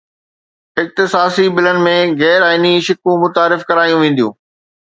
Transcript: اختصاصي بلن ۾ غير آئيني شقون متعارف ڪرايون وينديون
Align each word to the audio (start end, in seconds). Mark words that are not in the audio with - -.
اختصاصي 0.83 1.45
بلن 1.57 1.77
۾ 1.89 1.93
غير 2.21 2.39
آئيني 2.49 2.73
شقون 2.87 3.15
متعارف 3.25 3.67
ڪرايون 3.69 3.99
وينديون 4.03 4.35